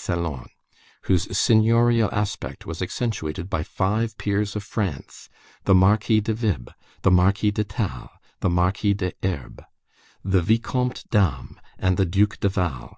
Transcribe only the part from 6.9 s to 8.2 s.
the Marquis de Tal,